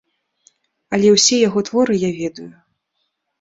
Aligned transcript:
Але 0.97 1.11
ўсе 1.15 1.37
яго 1.41 1.59
творы 1.69 1.99
я 2.07 2.11
ведаю. 2.21 2.49